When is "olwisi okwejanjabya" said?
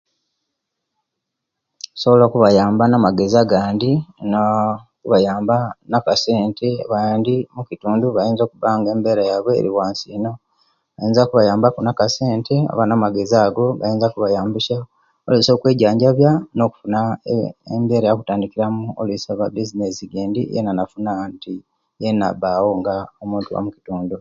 15.25-16.31